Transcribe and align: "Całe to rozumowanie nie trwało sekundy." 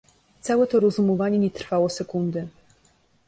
"Całe 0.41 0.67
to 0.67 0.79
rozumowanie 0.79 1.39
nie 1.39 1.51
trwało 1.51 1.89
sekundy." 1.89 2.47